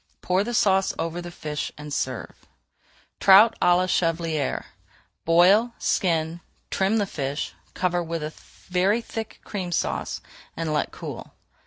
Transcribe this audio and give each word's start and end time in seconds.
Pour 0.21 0.43
the 0.43 0.55
sauce 0.55 0.95
over 0.97 1.21
the 1.21 1.29
fish 1.29 1.71
and 1.77 1.93
serve. 1.93 2.47
TROUT 3.19 3.53
À 3.61 3.77
LA 3.77 3.85
CHEVALIÈRE 3.85 4.65
Boil, 5.25 5.75
skin, 5.77 6.41
trim 6.71 6.97
the 6.97 7.05
fish, 7.05 7.53
cover 7.75 8.01
with 8.01 8.35
very 8.67 8.99
thick 8.99 9.39
Cream 9.43 9.71
Sauce 9.71 10.19
and 10.57 10.73
let 10.73 10.91
cool. 10.91 11.35